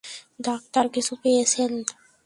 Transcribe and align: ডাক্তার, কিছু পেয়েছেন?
ডাক্তার, 0.39 0.85
কিছু 0.89 1.13
পেয়েছেন? 1.23 1.71